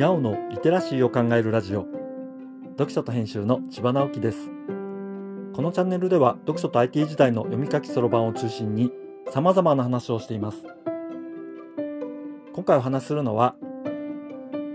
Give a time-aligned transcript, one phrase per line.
[0.00, 1.84] にゃおのリテラシーを考えるラジオ。
[2.78, 4.48] 読書と編集の千葉直樹です。
[5.52, 8.90] このチャンネルでは読書と IT 時代の読み書きそろばんを中心に
[9.30, 10.64] 様々な話をしています。
[12.54, 13.56] 今回お話しするのは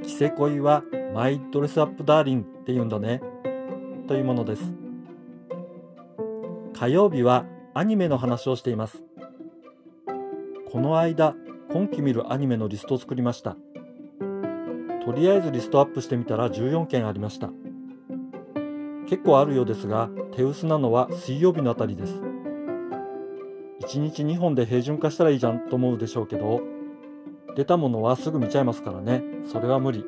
[0.04, 0.84] キセ恋は
[1.16, 3.24] マイドレスアップダーリンって言うんだね
[4.08, 4.74] というものです。
[6.78, 9.04] 火曜日はアニメの話をしています。
[10.72, 11.34] この間
[11.72, 13.58] 今期見るアニメのリストを作りました。
[15.06, 17.52] とりあえずリストアップしてみたら14件ありました。
[19.08, 22.16] 結構あるようですが手薄なのは水曜日のあたりです。
[23.82, 26.62] 1日2本で平準化したらいいじゃんと思うでしょうけど
[27.56, 29.24] 出たものはすぐ見ちゃいますからね。
[29.46, 30.04] それは無理。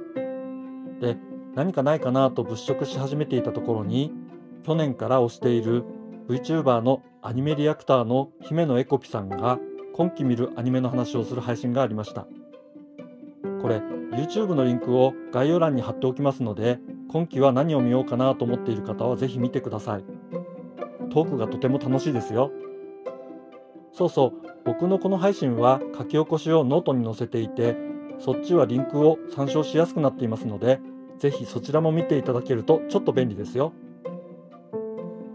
[1.00, 1.16] で
[1.54, 4.14] 何かないかなと物色し始めていたところに
[4.66, 5.84] 去年から推している
[6.28, 9.60] VTuber のアニメリアクターの姫野エコピさんが
[9.94, 12.28] 今期見るアニメの話をする配信がありました。
[13.62, 13.78] これ
[14.12, 20.06] YouTube のリンクを概要欄に貼っておきますので今期は何を見ようかなと思っている方はぜひ見てください。
[21.10, 22.52] トークがとても楽しいですよ。
[23.94, 27.76] そうそう僕のこの配信は書き起こしをノートに載せていて
[28.20, 30.80] そっちはリンクを参照しやすくなっていますので
[31.18, 33.74] ぜひそちらも見ていただけるとちょっと便利ですよ。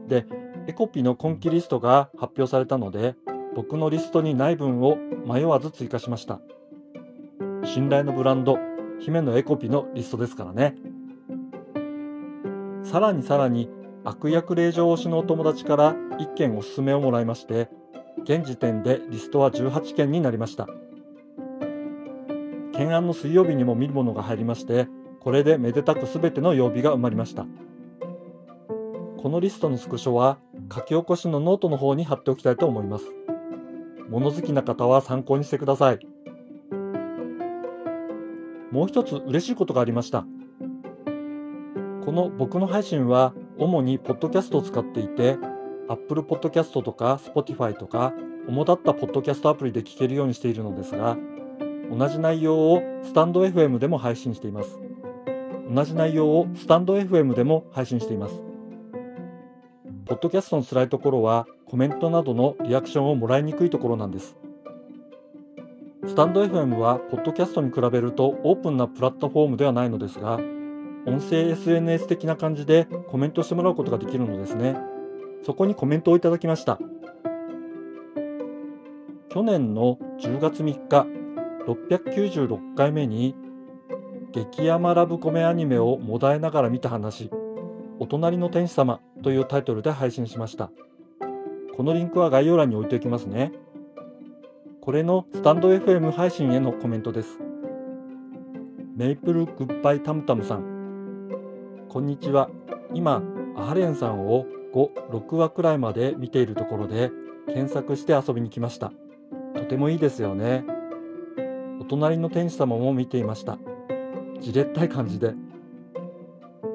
[0.06, 0.26] で
[0.68, 3.16] エコピの今期リストが発表されたので
[3.56, 6.40] 僕のリストにない分を迷わず追加しました。
[7.72, 8.58] 信頼のブランド
[9.00, 10.74] 姫のエコピのリストですからね。
[12.82, 13.70] さらにさらに
[14.04, 17.70] 悪役令状推しのお友達から1件おすすめをもらいまして
[18.24, 20.68] 現時点でリストは18件になりました。
[22.72, 24.86] 懸案の水曜日にも見るものが入りまして
[25.20, 27.46] これでめでたく全ての曜日が埋まりました。
[29.16, 30.36] このリストのスクショは
[30.70, 33.06] 書き起こしのノートの方に貼っておきたいと思います。
[34.10, 36.11] 物好きな方は参考にしてください。
[38.72, 40.24] もう一つ嬉しいことがありました。
[42.04, 45.38] この僕の配信は主にポッドキャストを使っていて
[45.88, 48.12] Apple Podcast とか Spotify とか
[48.48, 51.16] 主だったポッドキャストアプリで聞けるようにしているのですが
[51.96, 54.80] 同じ内容をスタンド FM でも配信しています。
[55.72, 58.42] 同じ内容をスタンド FM でも配信しています。
[60.06, 64.36] ポッドキャストの辛いところはコメントなどのリアクションをもらいにくいところなんです。
[66.04, 70.40] スタンド FM はポッドキャストに比べるとオープンなプラットフォームではないのですが
[71.06, 74.76] 音声 SNS 的な感じでコメントしてもらうことができるのですね。
[75.44, 76.78] そこにコメントをいただきました。
[79.28, 81.06] 去年の10月3日
[81.66, 83.34] 696回目に
[84.32, 87.30] 激甘ラブコメアニメをもだえながら見た話
[87.98, 90.70] お隣の天使様というタイトルで配信しました。
[91.76, 93.52] このリンクは概要欄に置いておきますね。
[94.84, 97.38] これのスタンド FM 配信へのコメントです。
[98.96, 101.30] メイプルグッバイタムタムさん。
[101.88, 102.50] こんにちは。
[102.92, 103.22] 今
[103.56, 104.44] アハレンさんを
[104.74, 107.12] 5、6話くらいまで見ているところで
[107.46, 108.92] 検索して遊びに来ました。
[109.54, 110.64] とてもいいですよね。
[111.80, 113.58] お隣の天使様も見ていました。
[114.40, 115.34] じれったい感じで。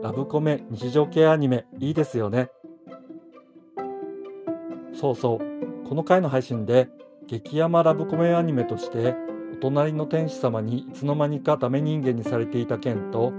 [0.01, 2.51] ラブコメ日常系アニメいいですよね。
[4.93, 5.87] そうそう。
[5.89, 6.87] この回の配信で
[7.27, 9.13] 激ヤマラブコメアニメとして
[9.53, 13.33] お隣の天使様にいつの間にかダメ人間にされていた件と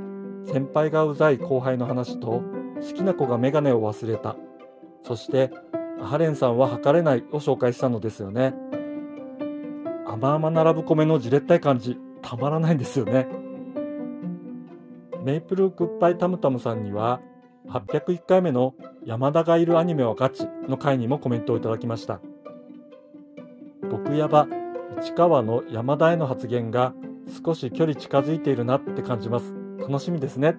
[0.44, 2.42] 先輩がうざい後輩の話と
[2.80, 4.36] 好きな子がメガネを忘れた。
[5.04, 5.50] そして
[6.00, 8.54] アハレンさんは測れないを紹介したのですよね。
[10.06, 11.96] 甘々なラブコメのじれったい感じ。
[12.20, 13.26] たまらないんですよね。
[15.24, 17.20] メイプルグッバイタムタムさんには
[17.68, 18.74] 801回目の
[19.04, 22.20] 山田がいるアニメはガチの回にもコメントをいただきました。
[23.90, 24.46] 僕やば
[25.00, 26.92] 市川の山田への発言が
[27.44, 29.54] 少し距離近づいているなって感じます。
[29.78, 30.56] 楽しみですね。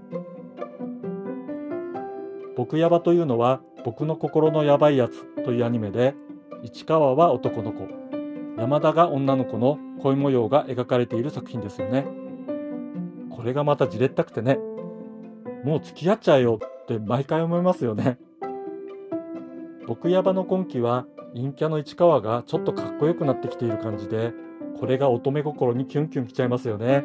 [2.55, 6.13] 僕やばというのは僕の心のやばいやつというアニメで
[6.63, 7.87] 市川は男の子
[8.57, 12.05] 山田が女の子の恋模様が描かれている作品ですよね。
[13.29, 14.59] これがまたじれったくてね
[15.63, 18.17] もう付き合っちゃえよって毎回思いますよね。
[19.87, 21.05] 僕やばの今期は
[21.35, 24.33] 陰キャの市川がちょっとかっこよくなってきている感じで
[24.79, 27.03] これが乙女心にキュンキュンきちゃいますよね。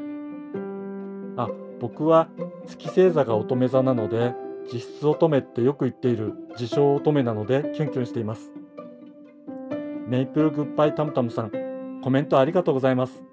[1.37, 1.49] あ
[1.81, 2.29] 僕は
[2.67, 4.35] 月星座が乙女座なので
[4.73, 8.53] 実質乙女ってよく言っている自称乙女なのでキュンキュンしています。
[10.07, 13.25] メイプルグッバイタムタムさんコメントありがとうございます。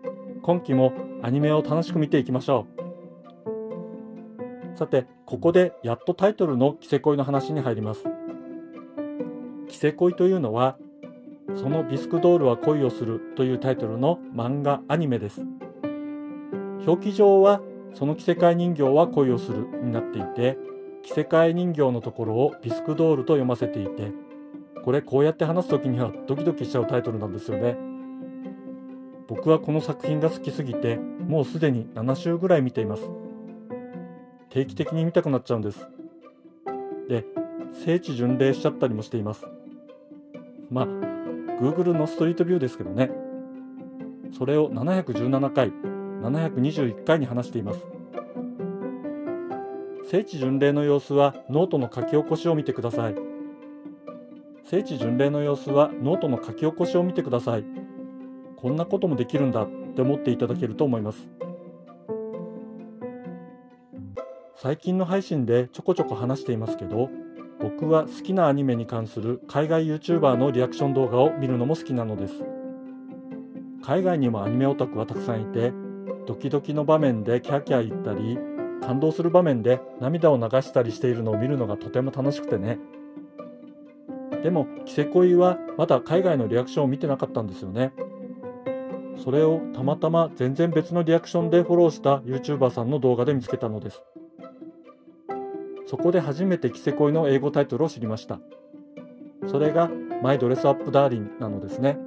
[0.41, 2.81] 今期もアニメを楽しく見ていきましょう。
[4.77, 8.03] さてここでやっとタイトルのキセ恋の話に入ります。
[9.71, 10.77] キセ恋というのは
[11.55, 15.41] そのビスクドールは恋をするというタイトルの漫画アニメです。
[16.85, 17.61] 表記上は
[17.93, 20.57] その着せ替え人形は恋をするになっていて
[21.03, 24.11] 着せ替え人形のところをビスクドールと読ませていて
[24.83, 27.77] これこうやって話す時にはドキドキしちゃうタイトルなんですよね。
[29.27, 33.03] 僕はこの作品が好きすぎてもうすでに7週ぐらい見ています。
[34.49, 35.87] 定期的に見たくなっちゃうんです。
[37.07, 37.25] で
[37.85, 39.45] 聖地巡礼しちゃったりもしています。
[40.71, 40.85] まあ
[41.61, 43.11] Google のストリートビューですけどね。
[44.31, 45.71] それを717回
[46.21, 47.85] 721回に話しています。
[50.09, 53.15] 聖地巡礼の様子はノートの書き起こしを見てください。
[54.63, 57.65] 聖地巡礼の様子はノートの書き起こしを見てください。
[58.55, 61.29] こんなこともできるんだって思っていただけると思います。
[64.55, 67.09] 最近の配信でちょこちょこ話していますけど
[67.61, 72.43] 僕は好きなアニメに関する海外 YouTuber のリアクション動画を見るのも好きなのです。
[73.83, 75.71] 海外にもアニメオタクはたくさんいて
[76.27, 78.37] ドキドキの場面でキャーキャー言ったり
[78.81, 82.79] 感動する場面で涙を流したりしているのを見るのがとても楽しくてね。
[84.43, 87.93] でもキセコイはまだ海外のリアクションを見てなかったんですよね。
[89.23, 94.03] それをたまたま全然別のリアクションでフォローした YouTuber さんの動画で見つけたのです。
[95.91, 98.39] そこで初めてキセコイの英語タイトルを知りました。
[99.45, 99.89] それが
[100.23, 101.97] マイドレスアップダーリンなのですね。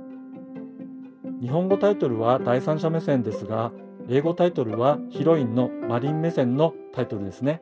[1.43, 3.73] 日本語タイトルは第三者目線ですが
[4.09, 7.61] 英語タイトルはヒロインのマリン目線のタイトルですね。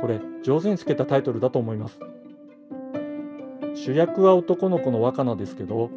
[0.00, 2.00] これ上手につけたタイトルだと思います。
[3.76, 5.90] 主役は男の子の若菜ですけど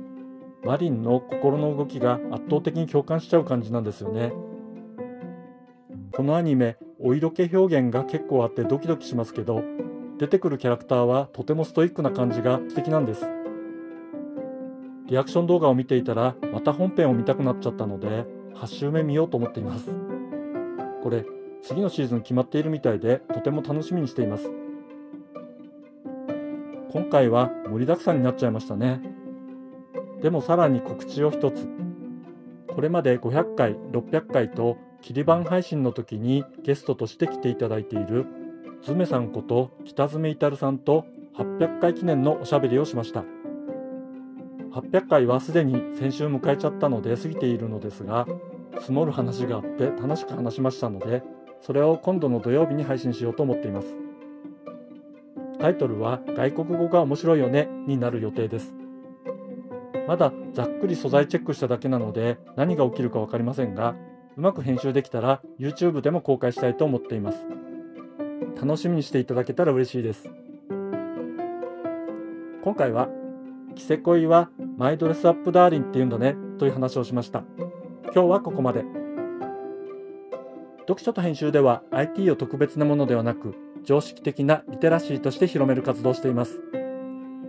[0.63, 4.33] マリンの心の動きが圧倒的に共感しちゃう感じなんですよね。
[6.11, 6.77] このアニメ
[7.07, 9.61] お色気表現が結構あってドキドキしますけど
[10.17, 13.27] 出てくるキャラクターはとてもストイックな感じが素敵なんです。
[15.05, 18.25] リアクション動画を見ていたらまた本編を見たくなっちゃったので
[18.55, 19.91] 8週目見ようと思っています。
[21.03, 21.25] これ
[21.61, 24.51] 次のシーズン決まっているみたいでとても楽しみにしています。
[26.91, 28.99] 今回は盛りだくさんになっちゃいましたね。
[30.23, 31.67] でもさらに告知を一つ。
[32.73, 38.25] これまで500回600回と切り板配信の時にゲストとして来ていただいている
[38.81, 41.05] ズメさんこと北爪至さんと
[41.37, 43.23] 800回記念のおしゃべりをしました。
[44.71, 48.25] 800回はすでに先週迎えちゃったので過ぎているのですが
[48.79, 51.21] 積もる話があって楽しく話しましたので
[51.61, 53.87] それを今度の土曜日に配信しようと思っています。
[55.59, 58.73] タイトルは外国語が面白いよねになる予定です。
[60.07, 63.95] まだざっくり素材チェックしただけなので何が起きるか分かりませんが
[64.37, 67.45] うまく編集できたら YouTube でも公開したいと思っています。
[68.61, 70.29] 楽しみにしていただけたら嬉しいです。
[72.61, 73.07] 今回は
[73.75, 77.43] キセコイはマイドレスアップダーリンって言うんだねという話をしました。
[78.13, 78.83] 今日はここまで。
[80.79, 86.59] 読書と編集では IT を特別なものではなく常識的なリテラシーとして広める活動をしています。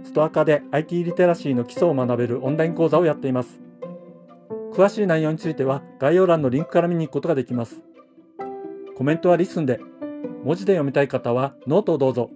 [0.05, 3.66] ストアカで IT リテラシーの基礎を学べるオンライン講座をやっています。
[4.77, 7.81] 詳しい内容については概要欄のリンクから見に行くことができます
[8.97, 9.81] コメントは LISTEN で
[10.45, 12.31] 文字で読みたい方はノートをどうぞ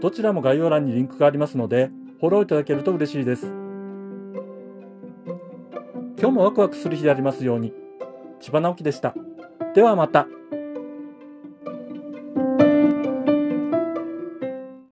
[0.00, 1.90] どちらも概要欄にリンクがありますので
[2.22, 3.46] フォローいただけると嬉しいです。
[6.22, 7.74] 今日もワクワクする日でありますように。
[8.40, 9.12] 千葉直樹でした。
[9.74, 10.28] ではまた。